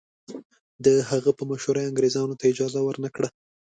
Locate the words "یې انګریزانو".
1.81-2.37